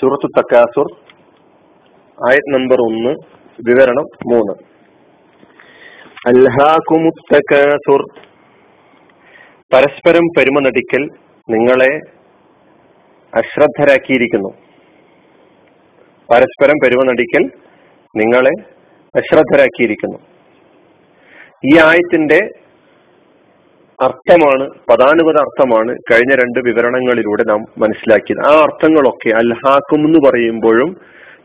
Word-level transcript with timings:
സൂറത്തു 0.00 0.26
തക്കാസുർ 0.38 0.86
ആയത് 2.28 2.54
നമ്പർ 2.54 2.76
ഒന്ന് 2.80 3.10
വിവരണം 3.68 4.02
മൂന്ന്. 4.02 4.52
അൽഹാകുമുത്തക്കാസുർ 6.26 8.02
പരസ്പരം 9.74 10.20
പെരുമ 10.38 10.60
നടിക്കൽ 10.60 11.08
നിങ്ങളെ 11.50 12.00
അശ്രദ്ധരാക്കിയിരിക്കുന്നു. 13.34 14.48
പരസ്പരം 16.30 16.74
പെരുമ 16.84 17.02
നടിക്കൽ 17.02 17.50
നിങ്ങളെ 18.16 18.52
അശ്രദ്ധരാക്കിയിരിക്കുന്നു. 19.16 20.18
ഈ 21.74 21.78
ആയത്തിന്റെ 21.78 22.63
അർത്ഥമാണ് 24.02 24.70
പദാനുപത 24.90 25.38
അർത്ഥമാണ് 25.38 25.96
കഴിഞ്ഞ 26.10 26.34
രണ്ട് 26.34 26.58
വിവരണങ്ങളിലൂടെ 26.58 27.44
നാം 27.44 27.60
മനസ്സിലാക്കിയത്. 27.78 28.46
ആ 28.46 28.62
അർത്ഥങ്ങളൊക്കെ 28.62 29.30
അൽഹാക്കും 29.30 30.00
എന്ന് 30.06 30.28
പറയുമ്പോഴും 30.28 30.96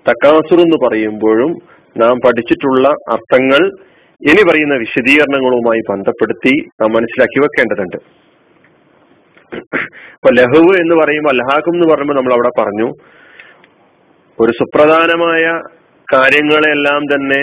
തക്കാസുർ 0.09 0.59
എന്ന് 0.61 0.87
പറയുമ്പോഴും 0.87 1.51
നാം 1.97 2.19
പഠിച്ചിട്ടുള്ള 2.25 2.87
അർത്ഥങ്ങൾ 2.87 3.61
ഇനി 4.21 4.43
പറയുന്ന 4.49 4.75
വിശദീകരണങ്ങളുമായി 4.75 5.81
ബന്ധപ്പെടുത്തി 5.89 6.53
നാം 6.81 6.93
മനസ്സിലാക്കി 6.93 7.39
വെക്കേണ്ടതുണ്ട്. 7.39 7.97
ഇപ്പൊ 10.15 10.29
ലഹുവ് 10.29 10.73
എന്ന് 10.81 10.95
പറയുമ്പോൾ 10.95 11.29
അൽഹാക്കും 11.29 11.73
എന്ന് 11.73 11.93
പറയുമ്പോൾ 11.93 12.13
നമ്മൾ 12.13 12.33
അവിടെ 12.33 12.51
പറഞ്ഞു 12.59 12.87
ഒരു 14.39 14.51
സുപ്രധാനമായ 14.51 15.45
കാര്യങ്ങളെല്ലാം 16.13 17.01
തന്നെ 17.03 17.41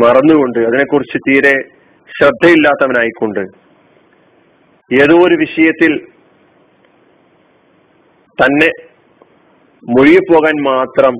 മറന്നുകൊണ്ട് 0.00 0.58
അതിനെക്കുറിച്ച് 0.58 1.18
തീരെ 1.18 1.56
ശ്രദ്ധയില്ലാത്തവനായിക്കൊണ്ട് 2.18 3.69
ഏതോ 4.92 5.14
ഒരു 5.26 5.34
വിഷയത്തിൽ 5.34 6.06
തന്നെ 8.42 8.70
മുഴുകിപ്പോകാൻ 9.84 10.62
മാത്രം 10.62 11.14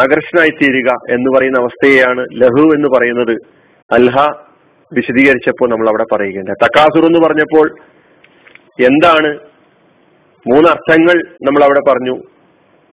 ആകർഷണമായി 0.00 0.50
തീരുക 0.50 0.92
എന്ന് 1.10 1.38
പറയുന്ന 1.38 1.58
അവസ്ഥയെയാണ് 1.58 2.26
ലഹു 2.32 2.74
എന്ന് 2.74 2.88
പറയുന്നത്. 2.88 3.36
അൽഹ 3.92 4.32
വിശദീകരിച്ചപ്പോൾ 4.92 5.70
നമ്മൾ 5.70 5.88
അവിടെ 5.88 6.14
പറയുകയുണ്ട് 6.14 6.50
തക്കാസുർ 6.50 7.06
എന്ന് 7.06 7.18
പറഞ്ഞപ്പോൾ 7.18 7.70
എന്താണ്? 8.84 9.38
മൂന്നർത്ഥങ്ങൾ 10.48 11.22
നമ്മൾ 11.42 11.64
അവിടെ 11.64 11.80
പറഞ്ഞു. 11.80 12.22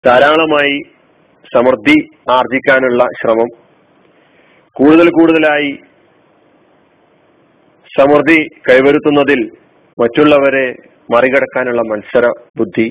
ധാരാളമായി 0.07 0.81
സമൃദ്ധി 1.55 2.09
ആർജിക്കാനുള്ള 2.31 3.05
ശ്രമം. 3.23 3.49
കൂടുതൽ 4.73 5.11
കൂടുതലായി 5.11 5.79
സമൃദ്ധി 7.97 8.39
കൈവരുത്തുന്നതിൽ 8.69 9.41
മറ്റുള്ളവരെ 10.03 10.67
മറികടക്കാനുള്ള 11.13 11.81
മത്സര 11.91 12.27
ബുദ്ധി. 12.59 12.87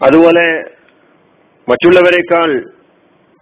അതുപോലെ 0.00 0.46
മറ്റുള്ളവരെക്കാൾ 1.68 2.50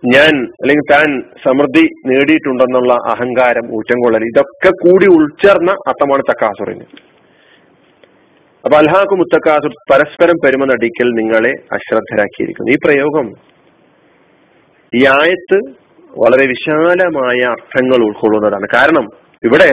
ഞാൻ 0.02 0.34
അല്ലെങ്കിൽ 0.62 0.86
താൻ 0.92 1.08
സമൃദ്ധി 1.44 1.84
നേടിയിട്ടുണ്ടെന്നുള്ള 2.10 2.92
അഹങ്കാരം 3.12 3.66
ഊറ്റംകൊള്ളൽ 3.76 4.24
ഇതൊക്കെ 4.30 4.70
കൂടി 4.84 5.06
ഉൾച്ചേർന്ന 5.16 5.72
അർത്ഥമാണ് 5.90 6.22
തക്കാസുറിന്. 6.30 6.86
അപ്പൊ 8.64 8.76
അൽഹാക്കും 8.82 9.18
മുത്തക്കാസുർ 9.22 9.72
പരസ്പരം 9.90 10.36
പെരുമ 10.44 10.64
നടിക്കൽ 10.72 11.08
നിങ്ങളെ 11.20 11.52
അശ്രദ്ധരാക്കിയിരിക്കുന്നു. 11.76 12.70
ഈ 12.74 12.78
പ്രയോഗം 12.84 13.26
ഈ 14.92 15.02
ആയത്ത് 15.18 15.58
വളരെ 16.22 16.44
വിശാലമായ 16.52 17.38
അർത്ഥങ്ങൾ 17.54 18.00
ഉൾക്കൊള്ളുന്നതാണ്. 18.08 18.66
കാരണം 18.76 19.06
ഇവിടെ 19.48 19.70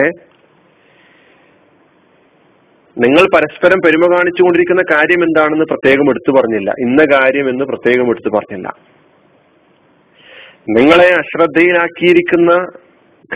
നിങ്ങൾ 2.96 3.24
പരസ്പരം 3.34 3.78
പെരുമ 3.78 4.04
കാണിച്ചുകൊണ്ടിരിക്കുന്ന 4.14 4.82
കാര്യം 4.90 5.24
എന്താണെന്ന് 5.24 5.64
പ്രത്യേകം 5.64 6.10
എടുത്തു 6.10 6.32
പറഞ്ഞില്ല. 6.32 6.70
ഇന്ന 6.78 7.04
കാര്യം 7.04 7.48
എന്ന് 7.48 7.64
പ്രത്യേകം 7.64 8.10
എടുത്തു 8.10 8.28
പറഞ്ഞില്ല. 8.28 8.68
നിങ്ങളെ 10.68 11.08
അശ്രദ്ധയിലാക്കിയിരിക്കുന്ന 11.14 12.50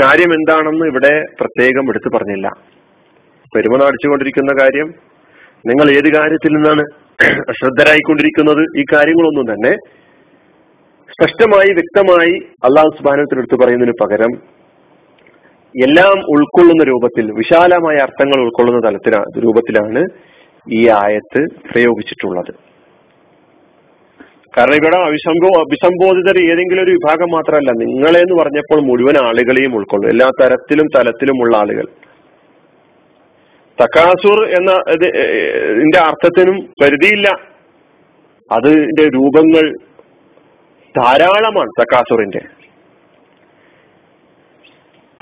കാര്യം 0.00 0.34
എന്താണെന്ന് 0.34 0.86
ഇവിടെ 0.86 1.24
പ്രത്യേകം 1.40 1.90
എടുത്തു 1.90 2.08
പറഞ്ഞില്ല. 2.08 2.48
പെരുമ 3.52 3.78
കാണിച്ചുകൊണ്ടിരിക്കുന്ന 3.82 4.52
കാര്യം 4.62 4.94
നിങ്ങൾ 5.66 5.90
ഏത് 5.90 6.08
കാര്യത്തിൽ 6.08 6.52
നിന്നാണ് 6.52 6.84
അശ്രദ്ധരായിക്കൊണ്ടിരിക്കുന്നത്? 7.50 8.60
ഈ 8.80 8.84
കാര്യങ്ങളൊന്നും 8.92 9.46
തന്നെ 9.52 9.70
സ്പഷ്ടമായി 11.08 11.70
വ്യക്തമായി 11.72 12.34
അള്ളാഹു 12.64 12.90
സുബാനത്തിൽ 12.98 13.38
എടുത്തു 13.38 13.56
പറയുന്നതിന് 13.56 13.94
പകരം 14.02 14.32
എല്ലാം 15.82 16.14
ഉൾക്കൊള്ളുന്ന 16.30 16.84
രൂപത്തിൽ 16.84 17.32
വിശാലമായ 17.32 17.96
അർത്ഥങ്ങൾ 17.96 18.40
ഉൾക്കൊള്ളുന്ന 18.40 18.88
തലത്തിലാ 18.88 19.24
രൂപത്തിലാണ് 19.44 20.04
ഈ 20.72 20.88
ആയത്ത് 20.88 21.46
പ്രയോഗിച്ചിട്ടുള്ളത്. 21.72 22.54
കാരണം 24.58 24.74
ഇവിടെ 24.74 24.96
അഭിസംബോ 24.96 25.48
അഭിസംബോധിതർ 25.60 26.50
ഏതെങ്കിലും 26.50 26.84
ഒരു 26.84 26.90
വിഭാഗം 26.90 27.30
മാത്രമല്ല 27.30 27.70
നിങ്ങളെ 27.70 28.20
എന്ന് 28.20 28.42
പറഞ്ഞപ്പോൾ 28.42 28.80
മുഴുവൻ 28.80 29.16
ആളുകളെയും 29.26 29.74
ഉൾക്കൊള്ളും. 29.74 30.08
എല്ലാ 30.10 30.30
തരത്തിലും 30.42 30.86
തലത്തിലുമുള്ള 30.96 31.56
ആളുകൾ. 31.56 31.84
തക്കാസുർ 33.82 34.38
എന്ന 34.48 34.70
ഇതിന്റെ 34.92 35.98
അർത്ഥത്തിനും 35.98 36.58
പരിധിയില്ല. 36.82 37.28
അതിന്റെ 38.52 39.04
രൂപങ്ങൾ 39.14 39.64
ധാരാളമാണ് 40.98 41.68
തക്കാസുറിന്റെ 41.80 42.40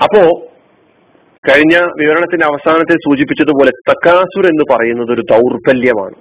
അപ്പോ 0.03 0.21
കഴിഞ്ഞ 1.49 1.77
വിവരണത്തിന്റെ 1.77 2.45
അവസാനത്തിൽ 2.45 2.97
സൂചിപ്പിച്ചതുപോലെ 2.97 3.71
തക്കാസുർ 3.91 4.45
എന്ന് 4.45 4.75
പറയുന്നത് 4.75 5.11
ഒരു 5.11 5.21
ദൗർബല്യമാണ്. 5.21 6.15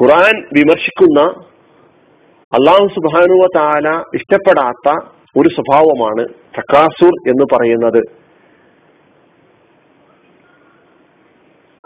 ഖുറാൻ 0.00 0.48
വിമർശിക്കുന്ന 0.52 1.20
അള്ളാഹു 2.52 2.88
സുബാനുവ 2.88 3.46
താല 3.56 4.02
ഇഷ്ടപ്പെടാത്ത 4.14 5.08
ഒരു 5.36 5.48
സ്വഭാവമാണ് 5.48 6.28
തക്കാസുർ 6.58 7.30
എന്ന് 7.30 7.56
പറയുന്നത്. 7.56 8.02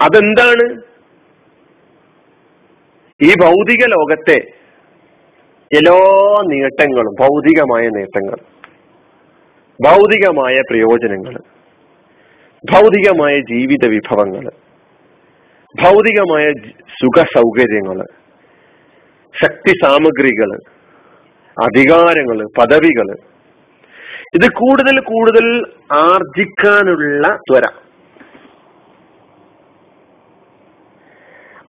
അതെന്താണ്? 0.01 0.83
ഈ 3.23 3.35
ഭൗതിക 3.43 3.87
ലോകത്തെ 3.87 4.37
എല്ലാ 5.77 5.95
നേട്ടങ്ങളും 6.47 7.15
ഭൗതികമായ 7.21 7.89
നേട്ടങ്ങൾ 7.89 8.62
ഭൗതികമായ 9.85 10.61
പ്രയോജനങ്ങൾ 10.71 11.35
ഭൗതികമായ 12.73 13.39
ജീവിത 13.39 13.87
വിഭവങ്ങൾ 13.87 14.45
ഭൗതികമായ 15.75 16.53
സുഖ 16.89 17.23
സൗകര്യങ്ങൾ 17.23 17.99
ശക്തി 19.43 19.73
സാമഗ്രികൾ 19.85 20.51
അധികാരങ്ങൾ 21.65 22.39
പദവികൾ. 22.59 23.09
ഇത് 24.35 24.49
കൂടുതൽ 24.53 25.01
കൂടുതൽ 25.01 25.47
ആർജിക്കാനുള്ള 25.93 27.29
ത്വര. 27.37 27.65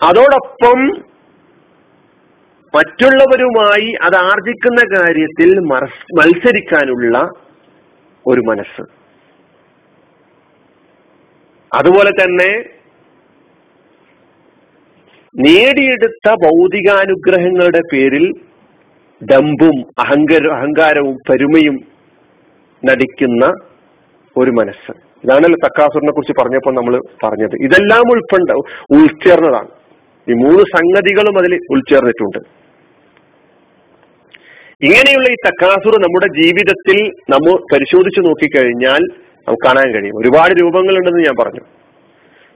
അതോടൊപ്പം 0.02 0.80
മറ്റുള്ളവരുമായി 2.74 3.92
അത് 4.02 4.16
ആർജിക്കുന്ന 4.16 4.80
കാര്യത്തിൽ 4.96 5.60
മത്സരിക്കാനുള്ള 6.20 7.18
ഒരു 8.26 8.40
മനസ്സ്. 8.40 8.82
അതുപോലെ 11.74 12.10
തന്നെ 12.10 12.64
നേടിയെടുത്ത 15.36 16.30
ഭൗതികാനുഗ്രഹങ്ങളുടെ 16.30 17.80
പേരിൽ 17.92 18.32
ഡമ്പും 19.32 19.86
അഹങ്കാര 19.98 20.46
അഹങ്കാരവും 20.46 21.16
പെരുമയും 21.30 21.86
നടിക്കുന്ന 22.84 23.46
ഒരു 24.36 24.50
മനസ്സ്. 24.50 24.92
ഇതാണല്ലോ 25.24 25.56
തക്കാസുറിനെ 25.64 26.12
കുറിച്ച് 26.12 26.32
പറഞ്ഞപ്പോൾ 26.38 26.74
നമ്മൾ 26.74 27.02
പറഞ്ഞത്. 27.22 27.56
ഇതെല്ലാം 27.62 28.10
ഉൾപ്പെണ്ട 28.10 28.50
ഉൾച്ചേർന്നതാണ്. 28.90 29.68
ഈ 30.30 30.32
മൂന്ന് 30.32 30.62
സംഗതികളും 30.76 31.38
അതിൽ 31.38 31.60
ഉൾച്ചേർന്നിട്ടുണ്ട്. 31.70 32.38
ഇങ്ങനെയുള്ള 34.82 35.28
ഈ 35.28 35.34
തക്കാസുർ 35.46 36.02
നമ്മുടെ 36.02 36.26
ജീവിതത്തിൽ 36.42 36.98
നമ്മൾ 37.30 37.74
പരിശോധിച്ചു 37.74 38.20
നോക്കിക്കഴിഞ്ഞാൽ 38.20 39.00
നമുക്ക് 39.48 39.66
കാണാൻ 39.66 39.94
കഴിയും. 39.94 40.18
ഒരുപാട് 40.18 40.58
രൂപങ്ങളുണ്ടെന്ന് 40.58 41.24
ഞാൻ 41.24 41.34
പറഞ്ഞു. 41.40 41.60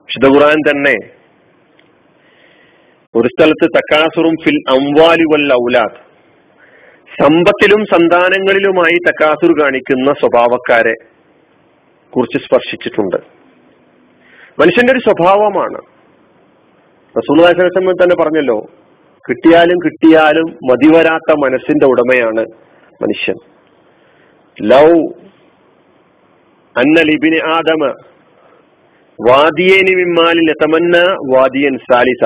വിശുദ്ധ 0.01 0.37
ഖുർആൻ 0.37 0.57
തന്നെ 0.71 0.95
ഒരു 3.15 3.29
സ്ഥലത്ത് 3.29 3.69
തക്കാസുറും 3.77 4.37
ഫിൽ 4.45 4.59
അംവാലി 4.69 5.25
വൽ 5.33 5.53
ഔലാദ് 5.53 5.97
സമ്പത്തിലും 7.23 7.85
സന്താനങ്ങളിലുമായി 7.85 8.99
തക്കാസുർ 9.09 9.63
കാണിക്കുന്ന 9.63 10.13
സ്വഭാവക്കാരെ 10.13 10.95
കുറിച്ച് 12.17 12.39
സ്പർശിച്ചിട്ടുണ്ട്. 12.45 13.17
മനുഷ്യന്റെ 14.61 14.93
ഒരു 14.93 15.01
സ്വഭാവമാണ്. 15.01 15.81
റസൂൽ 17.19 17.53
തന്നെ 18.03 18.17
പറഞ്ഞല്ലോ 18.17 18.67
കിട്ടിയാലും 19.29 19.79
കിട്ടിയാലും 19.85 20.47
മതിവരാത്ത 20.71 21.35
മനസ്സിന്റെ 21.45 21.87
ഉടമയാണ് 21.87 22.45
മനുഷ്യൻ. 23.03 23.35
ലൗ 24.63 24.89
അന്ന 26.77 27.01
ലിബിന് 27.01 27.41
ആദമ 27.53 27.85
വാദിയേനി 29.29 29.95
വിമാലിൽ 29.95 30.51
എത്തമന്ന 30.51 30.97
വാദിയൻ 31.37 31.79
സാലിസ. 31.79 32.25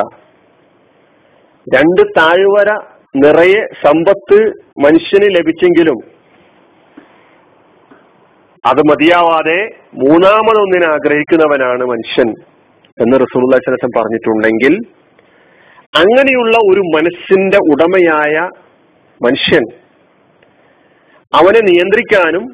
രണ്ട് 1.75 2.03
താഴ്വര 2.19 2.71
നിറയെ 3.17 3.63
സമ്പത്ത് 3.87 4.39
മനുഷ്യന് 4.85 5.35
ലഭിച്ചെങ്കിലും 5.35 5.99
അത് 8.67 8.81
മതിയാവാതെ 8.91 9.59
മൂന്നാമതൊന്നിനെ 9.95 10.87
ആഗ്രഹിക്കുന്നവനാണ് 10.93 11.85
മനുഷ്യൻ 11.85 12.29
എന്ന് 13.01 13.17
റസൂൽ 13.21 13.43
പറഞ്ഞിട്ടുണ്ടെങ്കിൽ 13.97 14.75
അങ്ങനെയുള്ള 15.97 16.57
ഒരു 16.73 16.81
മനസ്സിന്റെ 16.81 17.57
ഉടമയായ 17.57 18.35
മനുഷ്യൻ 19.23 19.65
അവനെ 21.33 21.61
നിയന്ത്രിക്കാനും 21.61 22.45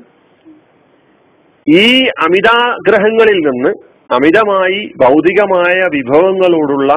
ഈ 1.66 2.04
അമിതാഗ്രഹങ്ങളിൽ 2.04 3.38
നിന്ന് 3.38 3.70
അമിതമായി 4.14 4.92
ഭൗതികമായ 5.02 5.88
വിഭവങ്ങളോടുള്ള 5.92 6.92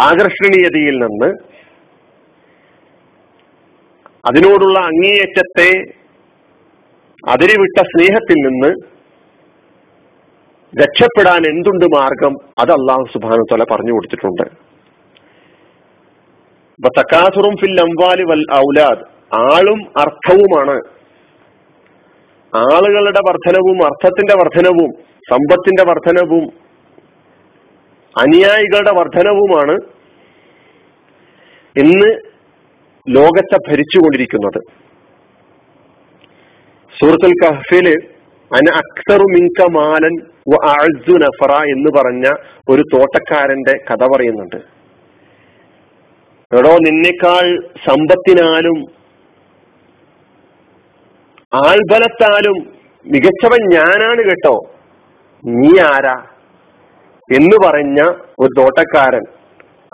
ആകർഷണീയതയിൽ 0.00 0.96
നിന്ന് 0.98 1.30
അതിനോടുള്ള 4.28 4.78
അങ്ങേയറ്റത്തെ 4.78 5.70
അതിരിവിട്ട 7.30 7.78
സ്നേഹത്തിൽ 7.82 8.38
നിന്ന് 8.48 8.70
രക്ഷപ്പെടാൻ 10.82 11.46
എന്തുണ്ട് 11.46 11.84
മാർഗം? 11.84 12.34
അത് 12.58 12.70
അള്ളാഹു 12.70 13.04
സുബാനു 13.12 13.64
പറഞ്ഞു 13.70 13.92
കൊടുത്തിട്ടുണ്ട്. 13.92 14.63
തക്കാസുറും 16.80 17.56
ഫിൽ 17.56 17.80
അംവാലി 17.80 18.22
വൽ 18.22 18.54
ഔലാദ്. 18.54 18.98
ആളും 19.34 19.82
അർത്ഥവുമാണ്. 19.96 20.80
ആളുകളുടെ 22.56 23.20
വർധനവും 23.28 23.84
അർത്ഥത്തിന്റെ 23.84 24.34
വർധനവും 24.34 24.90
സമ്പത്തിന്റെ 25.30 25.84
വർധനവും 25.90 26.52
അനുയായികളുടെ 28.18 28.90
വർധനവുമാണ് 28.92 29.72
ഇന്ന് 31.78 32.18
ലോകത്തെ 33.08 33.56
ഭരിച്ചുകൊണ്ടിരിക്കുന്നത്. 33.70 34.60
സൂറത്തുൽ 37.00 37.34
കഹ്ഫിൽ 37.44 38.08
അന 38.54 38.70
അക്തറു 38.74 39.22
മിങ്ക 39.22 39.70
മാലൻ 39.70 40.22
നഫറ 41.20 41.52
എന്ന് 41.52 41.90
പറഞ്ഞ 41.98 42.34
ഒരു 42.68 42.82
തോട്ടക്കാരന്റെ 42.82 43.72
കഥ 43.72 44.06
പറയുന്നുണ്ട്. 44.16 44.73
എടോ 46.58 46.70
നിന്നേക്കാൾ 46.72 47.60
സമ്പത്തിനാലും 47.84 48.84
ആൾബലത്താലും 51.54 52.72
മികച്ചവൻ 53.06 53.68
ഞാനാണ് 53.72 54.24
കേട്ടോ. 54.24 54.66
നീ 55.46 55.80
ആരാ 55.80 56.22
എന്ന് 57.32 57.66
പറഞ്ഞ 57.66 58.02
ഒരു 58.38 58.60
തോട്ടക്കാരൻ. 58.60 59.24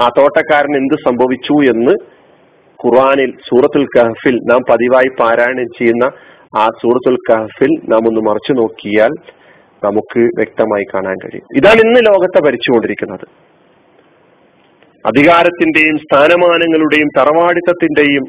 ആ 0.01 0.09
തോട്ടക്കാരൻ 0.19 0.77
എന്ത് 0.77 0.95
സംഭവിച്ചു 0.95 1.53
എന്ന് 1.53 1.93
ഖുർആാനിൽ 2.87 3.31
സൂറത്തുൽ 3.31 3.87
കഹഫിൽ 3.97 4.37
നാം 4.37 4.61
പതിവായി 4.71 5.09
പാരായണം 5.21 5.65
ചെയ്യുന്ന 5.65 6.05
ആ 6.59 6.67
സൂറത്തുൽ 6.67 7.17
കഹഫിൽ 7.31 7.73
നാം 7.89 8.09
ഒന്ന് 8.09 8.21
മറിച്ചു 8.21 8.53
നോക്കിയാൽ 8.53 9.11
നമുക്ക് 9.85 10.21
വ്യക്തമായി 10.21 10.85
കാണാൻ 10.95 11.17
കഴിയും. 11.25 11.47
ഇതാണ് 11.57 11.81
ഇന്ന് 11.81 12.01
ലോകത്തെ 12.01 12.41
ഭരിച്ചുകൊണ്ടിരിക്കുന്നത്. 12.47 13.50
അധികാരത്തിന്റെയും 15.05 15.99
സ്ഥാനമാനങ്ങളുടെയും 15.99 17.09
തറവാടിത്തത്തിന്റെയും 17.19 18.25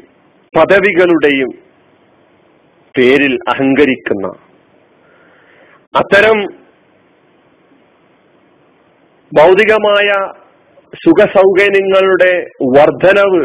പദവികളുടെയും 0.54 1.50
പേരിൽ 2.94 3.38
അഹങ്കരിക്കുന്ന 3.48 4.26
അത്തരം 5.94 6.38
ഭൗതികമായ 9.32 10.08
സുഖ 10.92 11.26
സൗകര്യങ്ങളുടെ 11.26 12.32
വർധനവ് 12.76 13.42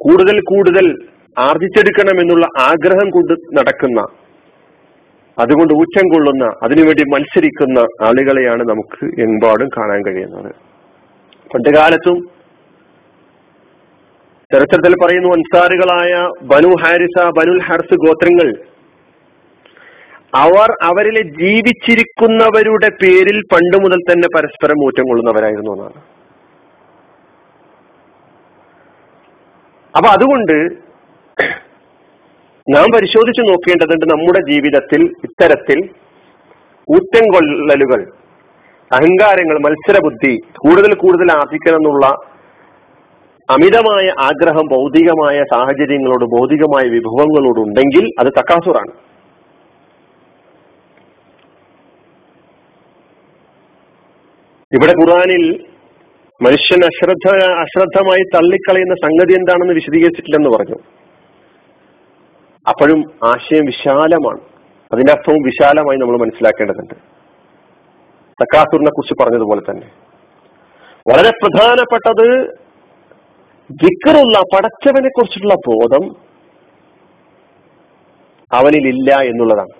കൂടുതൽ 0.00 0.40
കൂടുതൽ 0.40 0.86
ആർജിച്ചെടുക്കണമെന്നുള്ള 1.38 2.46
ആഗ്രഹം 2.58 3.10
കൊണ്ട് 3.10 3.34
നടക്കുന്ന 3.58 4.00
അതുകൊണ്ട് 5.38 5.74
ഊറ്റം 5.74 6.06
കൊള്ളുന്ന 6.08 6.44
അതിനുവേണ്ടി 6.62 7.02
മത്സരിക്കുന്ന 7.02 7.78
ആളുകളെയാണ് 8.02 8.62
നമുക്ക് 8.62 9.22
എമ്പാടും 9.22 9.68
കാണാൻ 9.68 10.00
കഴിയുന്നത്. 10.02 10.50
പണ്ടുകാലത്തും 11.54 12.18
ചരിത്രത്തിൽ 14.52 14.94
പറയുന്നു 15.02 15.28
അൻസാറുകളായ 15.36 16.12
ബനു 16.52 16.70
ഹാരിസ 16.82 17.18
ബനുൽ 17.38 17.60
ഹർസ് 17.68 17.96
ഗോത്രങ്ങൾ. 18.04 18.48
അവർ 20.42 20.70
അവരിലെ 20.88 21.22
ജീവിച്ചിരിക്കുന്നവരുടെ 21.40 22.88
പേരിൽ 23.02 23.38
പണ്ട് 23.52 23.76
മുതൽ 23.84 24.00
തന്നെ 24.10 24.28
പരസ്പരം 24.36 24.78
ഊറ്റം 24.86 25.06
കൊള്ളുന്നവരായിരുന്നു 25.08 25.72
എന്നാണ്. 25.72 25.98
അപ്പൊ 29.94 30.08
അതുകൊണ്ട് 30.16 30.56
നാം 32.66 32.86
പരിശോധിച്ചു 32.96 33.42
നോക്കേണ്ടതുണ്ട് 33.48 34.04
നമ്മുടെ 34.12 34.40
ജീവിതത്തിൽ 34.50 35.02
ഇത്തരത്തിൽ 35.28 35.78
ഊറ്റം 36.88 37.24
കൊള്ളലുകൾ 37.34 38.00
അഹങ്കാരങ്ങൾ 38.90 39.56
മത്സരബുദ്ധി 39.66 40.32
കൂടുതൽ 40.62 40.92
കൂടുതൽ 41.02 41.28
ആർജിക്കണം 41.32 41.80
എന്നുള്ള 41.80 42.06
അമിതമായ 43.52 44.14
ആഗ്രഹം 44.20 44.66
ഭൗതികമായ 44.72 45.44
സാഹചര്യങ്ങളോട് 45.52 46.24
ഭൗതികമായ 46.24 46.88
വിഭവങ്ങളോട് 46.88 47.60
ഉണ്ടെങ്കിൽ 47.60 48.10
അത് 48.18 48.26
തക്കാസുറാണ്. 48.26 48.92
ഇവിടെ 54.72 54.92
ഖുറാനിൽ 54.92 55.66
മനുഷ്യൻ 56.42 56.84
അശ്രദ്ധ 56.84 57.42
അശ്രദ്ധമായി 57.42 58.22
തള്ളിക്കളയുന്ന 58.34 58.94
സംഗതി 58.94 59.32
എന്താണെന്ന് 59.32 59.74
വിശദീകരിച്ചിട്ടില്ലെന്ന് 59.74 60.58
പറഞ്ഞു. 60.58 60.76
അപ്പോഴും 62.68 63.04
ആശയം 63.24 63.64
വിശാലമാണ്. 63.64 64.40
അതിന്റെ 64.92 65.12
അർത്ഥവും 65.12 65.42
വിശാലമായി 65.42 65.98
നമ്മൾ 65.98 66.16
മനസ്സിലാക്കേണ്ടതുണ്ട്. 66.18 66.94
തക്കാസുറിനെ 68.42 68.90
കുറിച്ച് 68.90 69.24
പറഞ്ഞതുപോലെ 69.24 69.60
തന്നെ. 69.60 69.86
വളരെ 71.12 71.30
പ്രധാനപ്പെട്ടത് 71.30 72.61
വിക്കറുള്ള 73.80 74.40
പടച്ചവനെ 74.52 75.08
കുറിച്ചുള്ള 75.08 75.54
ബോധം 75.54 76.04
അവനിലില്ല 78.50 79.10
എന്നുള്ളതാണ്. 79.20 79.74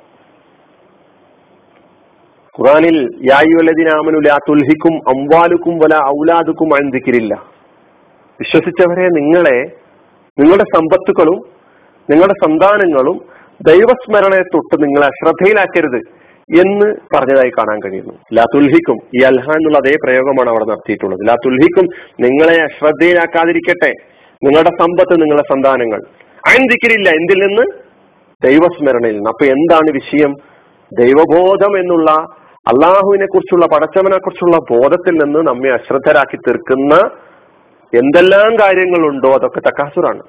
ഖുറാനിൽ 2.54 2.96
യായുവലദിനാമനുല 3.30 4.36
തുൽഹിക്കും 4.48 4.94
അംവാലുക്കും 5.08 5.74
വല 5.78 5.94
ഔലാദുക്കും 6.16 6.74
അഴുതിക്കില്ല 6.74 7.34
വിശ്വസിച്ചവരെ 8.40 9.06
നിങ്ങളെ 9.08 9.56
നിങ്ങളുടെ 10.38 10.64
സമ്പത്തുക്കളും 10.76 11.38
നിങ്ങളുടെ 12.10 12.34
സന്താനങ്ങളും 12.44 13.16
ദൈവസ്മരണയെ 13.68 14.42
തൊട്ട് 14.42 14.76
നിങ്ങളെ 14.84 15.08
ശ്രദ്ധയിലാക്കരുത് 15.08 16.00
എന്ന് 16.60 17.16
പറഞ്ഞതായി 17.16 17.50
കാണാൻ 17.50 17.80
കഴിയുന്നു. 17.80 18.14
ലാതുൽഹിക്കും 18.32 18.96
ഈ 19.16 19.22
അൽഹ 19.22 19.50
എന്നുള്ള 19.50 19.78
അതേ 19.78 19.96
പ്രയോഗമാണ് 20.04 20.50
അവിടെ 20.50 20.64
നടത്തിയിട്ടുള്ളത്. 20.64 21.28
ലാതുൽഹിക്കും 21.28 21.84
നിങ്ങളെ 22.20 22.62
അശ്രദ്ധയിലാക്കാതിരിക്കട്ടെ. 22.62 23.92
നിങ്ങളുടെ 24.44 24.68
സമ്പത്ത് 24.68 25.22
നിങ്ങളുടെ 25.22 25.42
സന്താനങ്ങൾ. 25.42 26.00
അയന്തിക്കരില്ല 26.46 27.08
എന്തിൽ 27.08 27.46
നിന്ന്? 27.46 27.82
ദൈവസ്മരണയിൽ 28.44 29.12
നിന്ന്. 29.12 29.30
അപ്പൊ 29.30 29.44
എന്താണ് 29.44 29.90
വിഷയം? 29.90 30.34
ദൈവബോധം 30.98 31.78
എന്നുള്ള 31.78 32.10
അള്ളാഹുവിനെ 32.66 33.26
കുറിച്ചുള്ള 33.26 33.66
പടച്ചവനെ 33.66 34.18
കുറിച്ചുള്ള 34.18 34.56
ബോധത്തിൽ 34.56 35.12
നിന്ന് 35.12 35.38
നമ്മെ 35.38 35.70
അശ്രദ്ധരാക്കി 35.70 36.36
തീർക്കുന്ന 36.36 36.94
എന്തെല്ലാം 37.98 38.54
കാര്യങ്ങളുണ്ടോ 38.54 39.34
അതൊക്കെ 39.34 39.60
തക്കാസുറാണ്. 39.60 40.22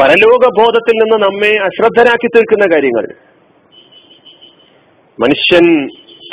പരലോക 0.00 0.44
ബോധത്തിൽ 0.60 0.92
നിന്ന് 0.92 1.26
നമ്മെ 1.26 1.58
അശ്രദ്ധരാക്കി 1.64 2.26
തീർക്കുന്ന 2.26 2.74
കാര്യങ്ങൾ. 2.74 3.14
മനുഷ്യൻ 5.20 5.66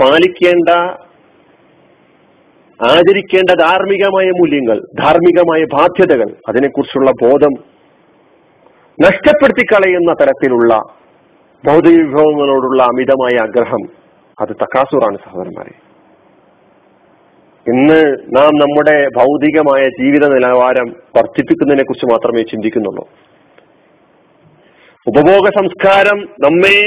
പാലിക്കേണ്ട 0.01 0.69
ആചരിക്കേണ്ട 2.79 3.49
ധാർമ്മികമായ 3.49 4.27
മൂല്യങ്ങൾ 4.29 4.77
ധാർമ്മികമായ 4.99 5.63
ബാധ്യതകൾ 5.63 6.29
അതിനെക്കുറിച്ചുള്ള 6.49 7.11
ബോധം 7.11 7.53
നഷ്ടപ്പെടുത്തി 9.01 9.65
കളയുന്ന 9.65 10.13
തരത്തിലുള്ള 10.13 10.73
ഭൗതിക 11.67 11.97
വിഭവങ്ങളോടുള്ള 11.97 12.83
അമിതമായ 12.83 13.35
ആഗ്രഹം 13.39 13.83
അത് 14.41 14.55
തക്കാസൂറാണ് 14.55 15.17
സഹോദരന്മാരെ. 15.17 15.73
ഇന്ന് 17.65 17.99
നാം 18.37 18.51
നമ്മുടെ 18.55 19.07
ഭൗതികമായ 19.17 19.89
ജീവിത 19.99 20.25
നിലവാരം 20.27 20.87
വർദ്ധിപ്പിക്കുന്നതിനെ 21.17 21.83
കുറിച്ച് 21.83 22.05
മാത്രമേ 22.05 22.41
ചിന്തിക്കുന്നുള്ളൂ. 22.41 23.09
ഉപഭോഗ 25.07 25.49
സംസ്കാരം 25.49 26.17
നമ്മെ 26.43 26.77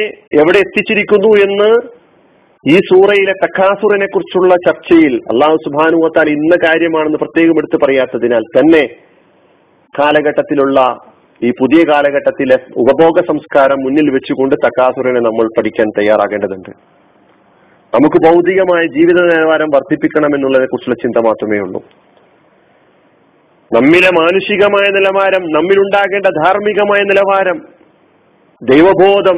എവിടെ 0.41 0.59
എത്തിച്ചിരിക്കുന്നു 0.59 1.31
എന്ന് 1.45 1.69
ഈ 2.65 2.75
സൂറയിലെ 2.79 3.33
തക്കാസുറിനെ 3.33 4.07
കുറിച്ചുള്ള 4.07 4.55
ചർച്ചയിൽ 4.55 5.15
അള്ളാഹു 5.15 5.57
സുബാനുവത്താൽ 5.57 6.29
ഇന്ന 6.29 6.57
കാര്യമാണെന്ന് 6.67 7.19
പ്രത്യേകം 7.19 7.59
എടുത്ത് 7.59 7.85
പറയാത്തതിനാൽ 7.85 8.45
തന്നെ 8.59 8.83
കാലഘട്ടത്തിലുള്ള 9.99 10.97
ഈ 11.43 11.51
പുതിയ 11.51 11.85
കാലഘട്ടത്തിലെ 11.85 12.59
ഉപഭോഗ 12.77 13.25
സംസ്കാരം 13.27 13.79
മുന്നിൽ 13.85 14.11
വെച്ചുകൊണ്ട് 14.11 14.55
തക്കാസുറിനെ 14.67 15.21
നമ്മൾ 15.21 15.47
പഠിക്കാൻ 15.59 15.89
തയ്യാറാകേണ്ടതുണ്ട്. 15.99 16.71
നമുക്ക് 17.95 18.17
ഭൗതികമായ 18.27 18.83
ജീവിത 18.87 19.19
നിലവാരം 19.23 19.71
വർദ്ധിപ്പിക്കണം 19.75 20.35
എന്നുള്ളതിനെ 20.35 20.67
കുറിച്ചുള്ള 20.67 20.97
ചിന്ത 21.03 21.19
മാത്രമേ 21.27 21.59
ഉള്ളൂ. 21.59 21.81
നമ്മിലെ 23.71 24.11
മാനുഷികമായ 24.21 24.87
നിലവാരം 24.91 25.43
നമ്മിലുണ്ടാകേണ്ട 25.53 26.27
ധാർമ്മികമായ 26.45 27.03
നിലവാരം 27.03 27.59
ദൈവബോധം 28.63 29.37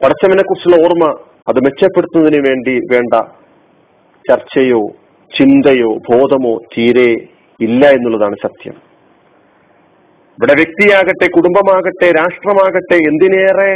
പടച്ചവനെ 0.00 0.42
കുറിച്ചുള്ള 0.42 0.76
ഓർമ്മ 0.84 1.04
അത് 1.48 1.58
മെച്ചപ്പെടുത്തുന്നതിന് 1.64 2.40
വേണ്ടി 2.48 2.74
വേണ്ട 2.92 3.14
ചർച്ചയോ 4.24 4.80
ചിന്തയോ 5.32 5.90
ബോധമോ 6.08 6.52
തീരെ 6.74 7.10
ഇല്ല 7.60 7.86
എന്നുള്ളതാണ് 7.86 8.36
സത്യം. 8.36 8.74
ഇവിടെ 10.38 10.54
വ്യക്തിയാകട്ടെ 10.54 11.26
കുടുംബമാകട്ടെ 11.28 12.08
രാഷ്ട്രമാകട്ടെ 12.10 12.96
എന്തിനേറെ 13.10 13.70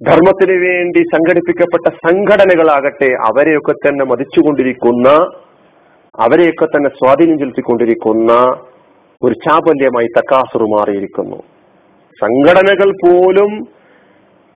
ധർമ്മത്തിന് 0.00 0.56
വേണ്ടി 0.58 1.00
സംഘടിപ്പിക്കപ്പെട്ട 1.02 1.88
സംഘടനകളാകട്ടെ 2.06 3.10
അവരെയൊക്കെ 3.28 3.72
തന്നെ 3.72 4.04
മതിച്ചുകൊണ്ടിരിക്കുന്ന 4.04 5.08
അവരെയൊക്കെ 6.14 6.66
തന്നെ 6.66 6.90
സ്വാധീനം 6.90 7.38
ചെലുത്തിക്കൊണ്ടിരിക്കുന്ന 7.38 8.32
ഒരു 9.22 9.34
ചാപല്യമായി 9.34 10.06
തക്കാസുറു 10.18 10.64
മാറിയിരിക്കുന്നു 10.64 11.38
സംഘടനകൾ 12.22 12.90
പോലും 13.04 13.50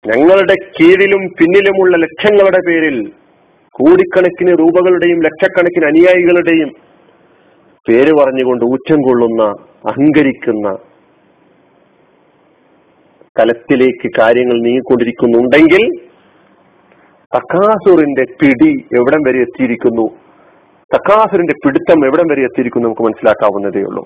ഞങ്ങളുടെ 0.06 0.54
കീഴിലും 0.54 1.28
പിന്നിലുമുള്ള 1.28 1.98
ലക്ഷങ്ങളുടെ 1.98 2.60
പേരിൽ 2.68 3.08
കോടിക്കണക്കിന് 3.76 4.52
രൂപകളുടെയും 4.52 5.20
ലക്ഷക്കണക്കിന് 5.22 5.86
അനുയായികളുടെയും 5.86 6.70
പേര് 7.88 8.12
പറഞ്ഞുകൊണ്ട് 8.20 8.66
ഊറ്റം 8.66 9.02
കൊള്ളുന്ന 9.02 9.44
അഹങ്കരിക്കുന്ന 9.90 10.68
തലത്തിലേക്ക് 13.40 14.08
കാര്യങ്ങൾ 14.20 14.58
നീങ്ങിക്കൊണ്ടിരിക്കുന്നുണ്ടെങ്കിൽ 14.62 15.84
തക്കാസുറിന്റെ 17.36 18.24
പിടി 18.42 18.72
എവിടം 18.96 19.22
വരെ 19.28 19.40
എത്തിയിരിക്കുന്നു? 19.40 20.06
തക്കാസുറിന്റെ 20.96 21.54
പിടുത്തം 21.54 22.06
എവിടം 22.06 22.28
വരെ 22.32 22.42
എത്തിയിരിക്കുന്നു 22.42 22.88
നമുക്ക് 22.88 23.02
മനസ്സിലാക്കാവുന്നതേ 23.02 23.82
ഉള്ളൂ. 23.82 24.04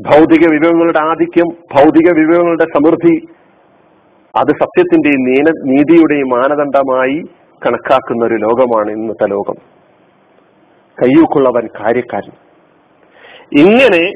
ഭൗതിക 0.00 0.48
വിഭവങ്ങളുടെ 0.48 0.98
ആധിക്യം 0.98 1.48
ഭൗതിക 1.74 2.10
വിഭവങ്ങളുടെ 2.10 2.64
സമൃദ്ധി 2.64 3.14
അത് 4.36 4.48
സത്യത്തിന്റെയും 4.48 5.22
നീന 5.22 5.44
നീതിയുടെയും 5.64 6.28
മാനദണ്ഡമായി 6.28 7.22
കണക്കാക്കുന്ന 7.66 8.24
ഒരു 8.24 8.34
ലോകമാണ് 8.34 8.90
ഇന്നത്തെ 8.90 9.26
ലോകം. 9.26 9.54
കയ്യൂക്കുള്ളവൻ 10.98 11.68
കാര്യക്കാരൻ. 11.80 12.30
ഇങ്ങനെ 13.58 14.12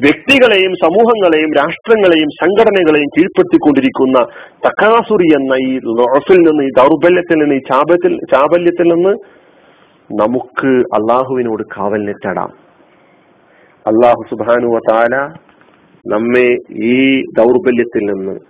വ്യക്തികളെയും 0.00 0.72
സമൂഹങ്ങളെയും 0.74 1.50
രാഷ്ട്രങ്ങളെയും 1.56 2.28
സംഘടനകളെയും 2.42 3.06
കീഴ്പ്പെടുത്തിക്കൊണ്ടിരിക്കുന്ന 3.06 4.18
തക്കാസുറി 4.66 5.28
എന്ന 5.34 5.54
ഈ 5.54 5.78
ലോഫിൽ 5.78 6.36
നിന്ന് 6.36 6.64
ഈ 6.64 6.68
ദൗർബല്യത്തിൽ 6.78 7.38
നിന്ന് 7.38 7.54
ഈ 7.54 7.58
ചാപത്തിൽ 7.58 8.18
ചാബല്യത്തിൽ 8.32 8.94
നിന്ന് 8.94 9.14
നമുക്ക് 10.20 10.68
അള്ളാഹുവിനോട് 10.68 11.62
കാവലിനെ 11.78 12.12
തേടാം 12.12 12.67
അള്ളാഹു 13.88 14.24
സുബാനു 14.30 14.78
താല 14.90 15.16
നമ്മെ 16.06 16.56
ഈ 16.70 17.20
ദൗർബല്യത്തിൽ 17.20 18.12
നിന്ന് 18.12 18.40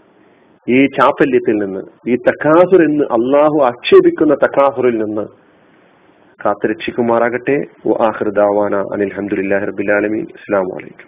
ഈ 0.68 0.87
ചാപ്പല്യത്തിൽ 0.87 1.57
നിന്ന് 1.57 1.80
ഈ 2.09 2.16
തക്കാസുർ 2.16 2.83
എന്ന് 2.85 3.04
അള്ളാഹു 3.04 3.62
ആക്ഷേപിക്കുന്ന 3.64 4.35
തക്കാസുറിൽ 4.35 4.99
നിന്ന് 4.99 5.26
കാത്തുരക്ഷിക്കുമാറാകട്ടെ. 6.45 7.57
ആഹൃദാവാന 8.02 8.76
അനിൽ 8.76 9.12
റബ്ബിൽ 9.66 9.92
ആലമീൻ. 9.92 10.23
അസ്സാം 10.23 10.64
വലൈക്കും 10.64 11.07